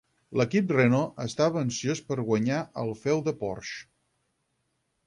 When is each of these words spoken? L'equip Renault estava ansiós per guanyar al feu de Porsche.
L'equip 0.39 0.71
Renault 0.77 1.21
estava 1.25 1.61
ansiós 1.65 2.01
per 2.09 2.17
guanyar 2.31 2.59
al 2.85 2.91
feu 3.05 3.23
de 3.31 3.39
Porsche. 3.45 3.79